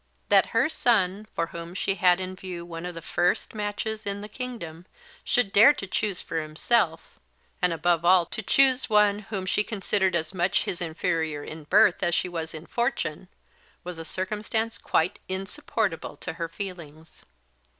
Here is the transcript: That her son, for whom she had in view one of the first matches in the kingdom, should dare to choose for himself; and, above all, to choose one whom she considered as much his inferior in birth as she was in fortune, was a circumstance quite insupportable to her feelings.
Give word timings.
That 0.29 0.47
her 0.47 0.67
son, 0.67 1.27
for 1.35 1.45
whom 1.53 1.75
she 1.75 1.93
had 1.93 2.19
in 2.19 2.35
view 2.35 2.65
one 2.65 2.87
of 2.87 2.95
the 2.95 3.03
first 3.03 3.53
matches 3.53 4.03
in 4.03 4.21
the 4.21 4.27
kingdom, 4.27 4.87
should 5.23 5.53
dare 5.53 5.73
to 5.75 5.85
choose 5.85 6.23
for 6.23 6.41
himself; 6.41 7.19
and, 7.61 7.71
above 7.71 8.03
all, 8.03 8.25
to 8.25 8.41
choose 8.41 8.89
one 8.89 9.19
whom 9.19 9.45
she 9.45 9.63
considered 9.63 10.15
as 10.15 10.33
much 10.33 10.63
his 10.63 10.81
inferior 10.81 11.43
in 11.43 11.65
birth 11.65 12.01
as 12.01 12.15
she 12.15 12.27
was 12.27 12.55
in 12.55 12.65
fortune, 12.65 13.27
was 13.83 13.99
a 13.99 14.03
circumstance 14.03 14.79
quite 14.79 15.19
insupportable 15.29 16.17
to 16.17 16.33
her 16.33 16.49
feelings. 16.49 17.23